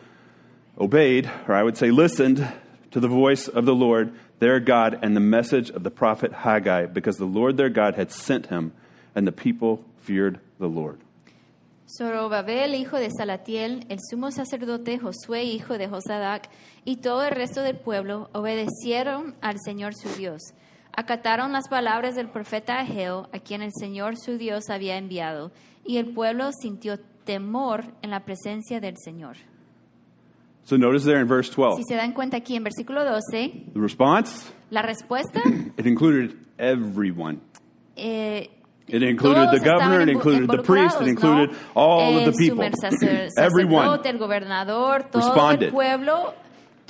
[0.77, 2.47] obeyed, or I would say listened,
[2.91, 6.87] to the voice of the Lord their God and the message of the prophet Haggai,
[6.87, 8.73] because the Lord their God had sent him,
[9.13, 10.99] and the people feared the Lord.
[11.85, 16.49] Zorobabel, hijo de Salatiel, el sumo sacerdote Josué, hijo de Josadac,
[16.85, 20.41] y todo el resto del pueblo obedecieron al Señor su Dios.
[20.95, 25.51] Acataron las palabras del profeta Ageo, a quien el Señor su Dios había enviado,
[25.85, 29.37] y el pueblo sintió temor en la presencia del Señor.
[30.63, 33.79] So notice there in verse 12, Si se dan cuenta aquí en versículo 12, the
[33.79, 35.41] response, la respuesta,
[35.77, 37.41] it included everyone.
[37.97, 38.47] eh,
[38.87, 42.63] It included the governor, it included the priest, it included all of the people.
[43.37, 43.99] Everyone.
[44.05, 45.67] el gobernador, todo responded.
[45.67, 46.33] el pueblo,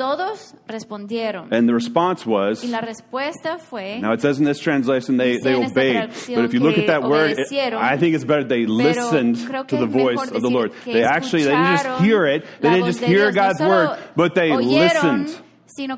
[0.01, 1.49] todos respondieron.
[1.51, 5.37] And the response was, y la respuesta fue, Now it says in this translation they,
[5.37, 8.65] they obeyed, but if you look at that word, it- I think it's better they
[8.65, 9.37] listened
[9.67, 10.71] to the voice of the Lord.
[10.85, 14.51] They actually they didn't just hear it, they didn't just hear God's word, but they
[14.55, 15.37] listened.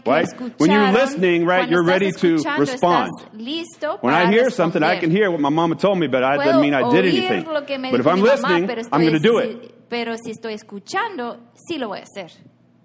[0.06, 0.28] Right?
[0.60, 3.12] When you're listening, right, you're ready to respond.
[4.02, 6.62] When I hear something, I can hear what my mama told me, but I doesn't
[6.62, 7.46] mean I did anything.
[7.46, 10.54] lo que me But if I'm listening, I'm going to do it, Pero si estoy
[10.54, 12.32] escuchando, sí lo voy a hacer.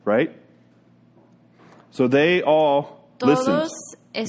[0.05, 0.31] right?
[1.91, 3.71] So they all listened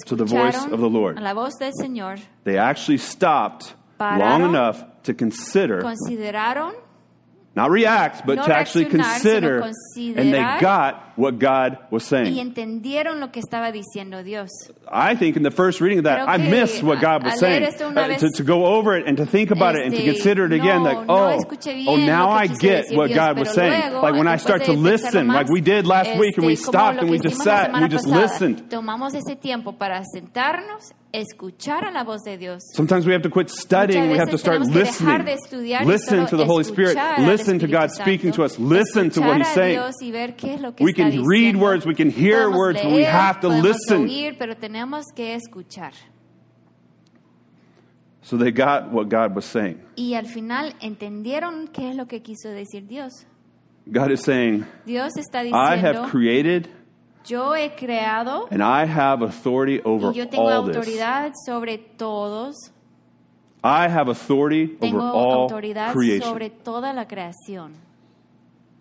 [0.06, 1.20] to the voice of the Lord.
[1.20, 5.82] la voz del Señor, They actually stopped long enough to consider
[7.56, 9.62] Not react, but No to actually consider.
[9.98, 12.40] And they got what God was y saying.
[12.40, 14.50] entendieron lo que estaba diciendo Dios.
[14.90, 17.62] I think in the first reading of that, I missed what God was saying.
[17.62, 19.94] leer esto una Uh, to, to go over it and to think about it and
[19.94, 23.18] to consider it again, no, like, oh, escuché bien oh, now I get what Dios,
[23.18, 23.92] God was saying.
[23.92, 26.56] luego, like when I start to listen, más, like we did last week and we
[26.56, 28.70] stopped and we just sat and we just pasada, listened.
[28.70, 32.62] Tomamos ese tiempo para sentarnos, escuchar a la voz de Dios.
[32.74, 34.10] Sometimes we have to quit studying.
[34.10, 35.64] We have to start tenemos que dejar listening.
[35.66, 36.98] de Listen to the Holy Spirit.
[37.20, 38.58] Listen to God speaking to us.
[38.60, 39.80] Listen to what He's saying.
[40.02, 42.80] Y ver qué es lo que We está can read words, we can hear words,
[42.82, 44.08] but we have to listen.
[44.08, 45.94] oír, pero tenemos que escuchar.
[48.22, 49.82] So they got what God was saying.
[49.96, 53.26] Y al final entendieron qué es lo que quiso decir Dios.
[53.92, 56.70] God is saying, Dios está I have created
[57.26, 61.34] yo he creado and I have authority over y yo tengo all this.
[61.46, 62.72] sobre todos,
[63.64, 66.28] I have authority over tengo all autoridad creation.
[66.28, 67.74] sobre toda la creación.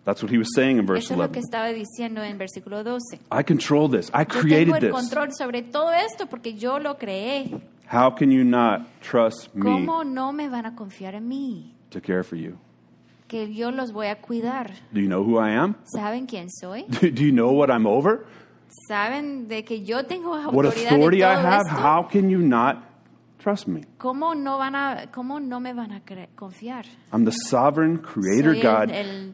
[0.09, 1.39] That's what he was saying in verse Eso es lo que 11.
[1.41, 3.19] estaba diciendo en versículo 12.
[3.31, 4.09] I control this.
[4.09, 4.91] I Yo tengo created el this.
[4.91, 7.61] control sobre todo esto porque yo lo creé.
[7.91, 11.73] How can you not trust me ¿Cómo no me van a confiar en mí?
[11.91, 12.57] to care for you?
[13.27, 14.71] Que yo los voy a cuidar.
[14.91, 15.75] Do you know who I am?
[15.95, 16.83] ¿Saben quién soy?
[17.01, 18.25] Do you know what I'm over?
[18.87, 21.67] ¿Saben de que yo tengo What autoridad de authority I todo have?
[21.67, 21.75] esto?
[21.81, 22.83] How can you not
[23.39, 23.81] trust me?
[23.97, 26.85] ¿Cómo no van a, cómo no me van a cre- confiar?
[27.11, 29.33] I'm the sovereign creator Soy God el, el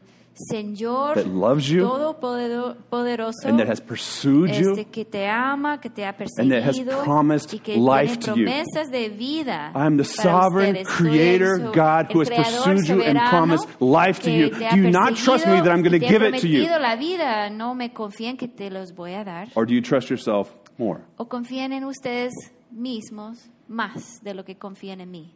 [0.52, 5.88] Señor that loves you todopoderoso and that has pursued you este que te ama, que
[5.88, 8.46] te ha and that has promised life to you.
[8.90, 9.72] de vida.
[9.74, 10.84] I am the sovereign.
[10.84, 14.50] Creator God who has pursued you and promised life to you.
[14.50, 16.66] Do you not trust me that I'm going to give it to you?
[17.56, 19.48] No me que te los voy a dar.
[19.54, 21.00] Or do you trust yourself more?
[21.16, 22.32] O confían en ustedes
[22.70, 25.32] mismos más de lo que confían en mí.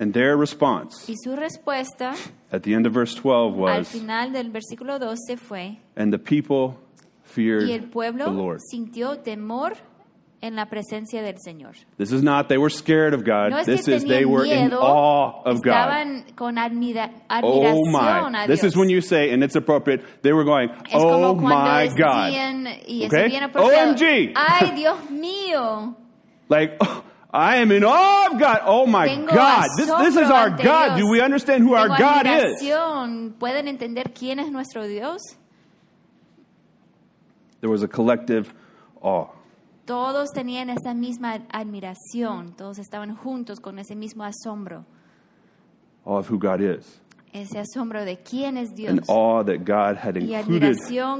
[0.00, 2.14] And their response Y su respuesta
[2.50, 6.18] at the end of verse 12 al was, final del versículo 12 fue, And the
[6.18, 6.78] people
[7.22, 8.60] feared y el the pueblo Lord.
[8.72, 9.74] sintió temor
[10.42, 11.74] en la presencia del Señor.
[11.98, 13.50] This is not they were scared of God.
[13.50, 16.24] No es this que is they were in awe of God.
[16.34, 17.10] con admira-
[17.42, 18.42] Oh my.
[18.44, 21.88] a This is when you say, and it's appropriate, they were going, es Oh my
[21.94, 22.30] God.
[22.32, 23.38] decían, y Okay?
[23.54, 24.32] OMG.
[24.34, 25.94] ¡Ay, Dios mío!
[26.48, 28.60] Like, "Oh, I am in awe of God.
[28.64, 29.68] Oh my Tengo God.
[29.76, 30.96] This, this is our God.
[30.96, 30.98] Dios.
[30.98, 32.60] Do we understand who our Tengo God is?
[33.38, 35.20] ¿Pueden entender quién es nuestro Dios?
[37.60, 38.52] There was a collective
[39.02, 39.28] awe.
[39.86, 44.84] Todos tenían esa misma admiración, todos estaban juntos con ese mismo asombro,
[46.06, 47.00] Awe of who God is.
[47.32, 48.90] Ese asombro de quién es Dios.
[48.92, 50.76] An awe that God had included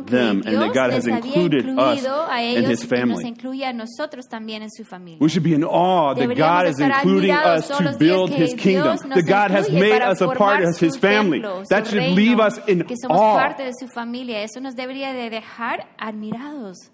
[0.07, 3.25] them and that God has included us and ellos His family.
[3.27, 5.19] incluye a nosotros también en su familia.
[5.21, 8.97] We should be in awe that God is including us to build His kingdom.
[9.11, 11.41] That God has made us a part of His family.
[11.41, 13.37] templo, That should reino, leave us in awe.
[13.39, 14.43] parte de su familia.
[14.43, 16.91] Eso nos debería de dejar admirados.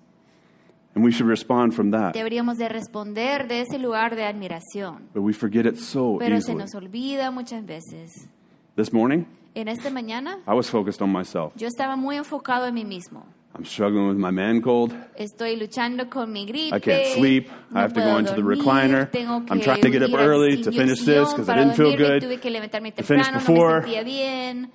[0.95, 2.15] And we should respond from that.
[2.15, 5.09] Deberíamos de responder de ese lugar de admiración.
[5.13, 6.57] But we forget it so Pero se easily.
[6.59, 8.29] nos olvida muchas veces.
[8.77, 11.53] This morning, En esta mañana I was focused on myself.
[11.57, 13.25] yo estaba muy enfocado en mí mismo.
[13.55, 14.93] I'm struggling with my man cold.
[15.17, 16.77] Estoy luchando con mi gripe.
[16.77, 17.49] I can't sleep.
[17.71, 19.09] no I have to go into the recliner.
[19.51, 22.21] I'm trying to get up early to finish this 'cause I didn't feel good.
[22.23, 23.81] Tuve que levantarme To finish before.
[23.81, 24.71] no me sentía bien.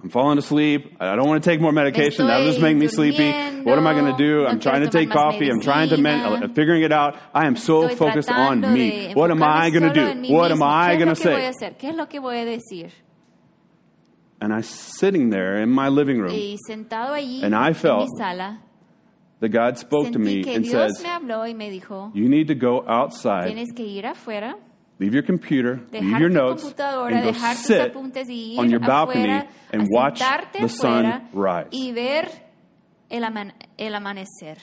[0.00, 0.96] I'm falling asleep.
[1.00, 2.28] I don't want to take more Me medication.
[2.28, 3.32] That'll just make me sleepy.
[3.64, 4.46] What am I going to do?
[4.46, 5.50] I'm trying to take coffee.
[5.50, 7.16] I'm trying to men- uh, figuring it out.
[7.34, 9.12] I am so focused on me.
[9.14, 10.32] What am I going to do?
[10.32, 10.62] What am.
[10.62, 11.66] I going to es lo que voy a say?
[11.66, 11.78] hacer?
[11.78, 12.90] ¿Qué es lo que voy a decir?
[14.40, 16.32] And I'm sitting there in my living room.
[16.32, 18.08] And I felt
[19.40, 22.54] that God spoke to me and says, me habló y me dijo, "You need to
[22.54, 23.48] go outside,
[24.98, 28.54] tienes que ir afuera, leave your computer, leave your notes, and go sit apuntes y
[28.54, 30.20] ir on your balcony and watch
[30.52, 32.28] the sun rise." y ver
[33.10, 34.58] el, aman- el amanecer.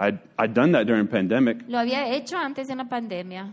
[0.00, 3.52] I'd, I'd done that during pandemic, Lo había hecho antes de la pandemia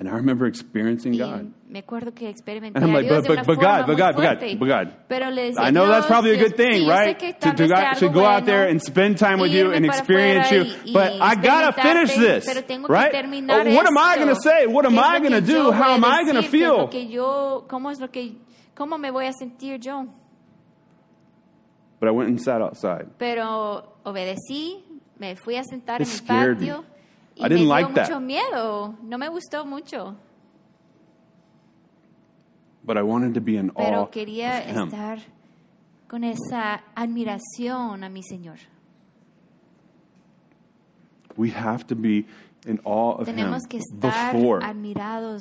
[0.00, 1.52] and I remember experiencing God.
[1.68, 3.86] me acuerdo que experimenté And I'm a like, Dios but- de una but- but God,
[3.86, 4.92] but God, but God, but God.
[5.08, 7.18] Pero le decía, I know that's probably a good thing, sí, yo sé right?
[7.18, 9.84] To, to, vez go, sea to go out there and spend time with you and
[9.84, 10.64] experience you.
[10.92, 13.14] But I gotta finish this, pero tengo que right?
[13.14, 14.66] Uh, what am I going to say?
[14.66, 15.70] What am I going to do?
[15.70, 16.88] How am I going to decir?
[16.90, 17.68] ¿Qué es lo feel?
[17.68, 18.36] cómo es lo que,
[18.74, 20.06] cómo me voy a sentir yo?
[22.00, 23.06] But I went and sat outside.
[23.18, 24.82] Pero obedecí,
[25.18, 26.56] me fui a sentar en me.
[26.56, 26.84] patio
[27.40, 28.08] y I didn't dio like that.
[28.08, 28.94] mucho miedo.
[29.02, 30.16] No me gustó mucho,
[32.84, 34.88] But I wanted to be in awe pero of Him.
[34.88, 35.18] estar
[36.08, 38.58] con esa admiración a mi Señor.
[41.36, 42.26] We have to be
[42.66, 43.36] in awe of Him
[43.68, 45.40] que estar before, admirados,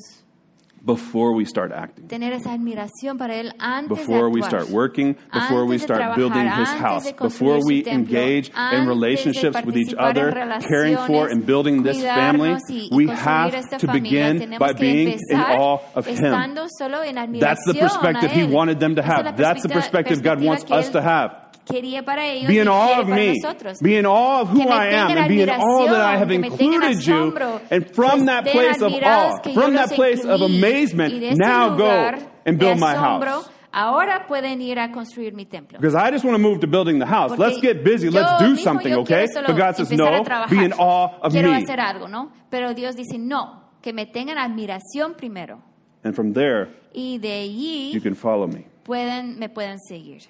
[0.82, 2.08] before we start acting.
[2.08, 5.86] tener esa admiración para Él antes Before de we start working, before we Antes de
[5.86, 10.32] start trabajar, building His antes house, before we templo, engage in relationships with each other,
[10.68, 14.60] caring for and building this family, cuidarnos y- y we have to familia, begin tenemos
[14.60, 16.15] by being in awe of Him.
[16.26, 19.36] estando solo en That's the perspective He wanted them to have.
[19.36, 21.48] That's the perspective God wants us to have.
[21.69, 23.34] Quería para ellos Be in awe of me.
[23.39, 23.79] nosotros.
[23.79, 26.29] Be in awe of who I am and be in awe that I have admiración,
[26.29, 27.60] que me tengan included you.
[27.69, 31.75] And from that place of awe, from that place of incluí, y de amazement, now
[31.75, 32.12] go
[32.45, 33.49] and build my house.
[33.71, 35.77] Ahora pueden ir a construir mi templo.
[35.79, 37.29] Because I just want to move to building the house.
[37.29, 38.10] Porque Let's get busy.
[38.10, 39.27] Let's do something, okay?
[39.32, 41.63] But God says, no, be in awe of Quiero me.
[41.63, 42.32] hacer algo, ¿no?
[42.49, 45.62] Pero Dios dice, no, que me tengan admiración primero.
[46.03, 47.45] And from there, Y de
[47.93, 48.65] you can follow me.
[48.86, 50.23] pueden, me pueden seguir.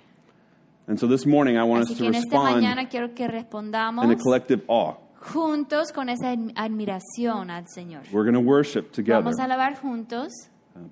[0.89, 3.13] And so this morning, I want Así us que to en esta respond mañana quiero
[3.13, 4.97] que in a collective awe.
[5.21, 8.01] juntos con esa admiración al Señor.
[8.11, 10.31] We're going to worship together Vamos a alabar juntos,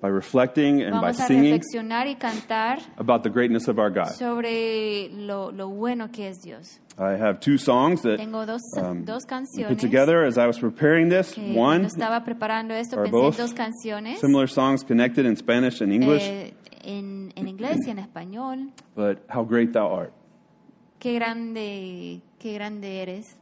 [0.00, 3.90] by reflecting and by vamos a singing reflexionar y cantar about the greatness of our
[3.90, 4.10] God.
[4.16, 6.80] sobre lo, lo bueno que es Dios.
[6.98, 10.58] I have two songs that Tengo dos, um, dos canciones put together as I was
[10.58, 11.32] preparing this.
[11.32, 15.24] que One, cuando estaba preparando esto are pensé en both dos canciones similar songs connected
[15.24, 18.72] in Spanish and English, eh, en, en inglés y en español.
[18.96, 20.12] but How Great Thou Art.
[20.98, 23.36] Qué grande, qué grande eres.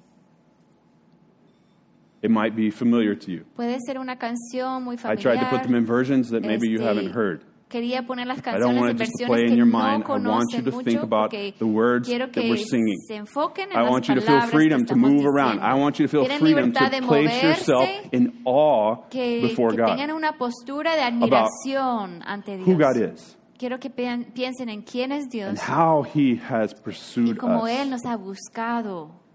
[2.26, 3.44] It might be familiar to you.
[3.54, 6.80] Puede ser una canción muy I tried to put them in versions that maybe you
[6.82, 7.44] haven't heard.
[7.68, 9.56] quería poner las I don't canciones want en it just to versiones play in que
[9.56, 10.02] your no mind.
[10.02, 12.56] I want you conocen to think mucho about porque the words quiero that que we're
[12.56, 12.98] singing.
[13.06, 15.60] se enfoquen en I las want you to feel freedom to move around.
[15.60, 19.86] I want you to feel freedom to place yourself in awe que, before que God.
[19.86, 22.66] tengan una postura de admiración ante Dios.
[22.66, 27.38] Who God is Quiero que piensen en quién es and how He has y pursued
[27.38, 29.25] cómo Él us, nos ha buscado.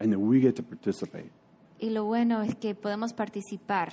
[0.00, 1.30] And that we get to participate,
[1.78, 3.92] Y lo bueno es que podemos participar,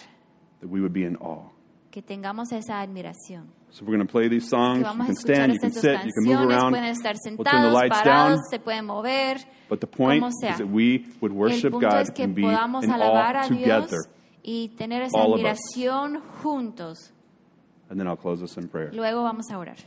[0.61, 1.51] that we would be in awe.
[1.91, 3.51] que tengamos esa admiración.
[3.69, 4.79] So we're going to play these songs.
[4.79, 6.71] You can stand, you can sit, you can move around.
[6.73, 8.39] pueden estar We'll turn the sentados, lights parados, down.
[8.49, 9.37] se pueden mover.
[9.67, 13.35] But the point is that we would worship God es que and be in alabar
[13.35, 13.87] awe a together.
[13.89, 14.07] Dios
[14.43, 17.13] y tener esa all admiración juntos.
[17.89, 18.91] And then I'll close us in prayer.
[18.93, 19.77] Luego vamos a orar.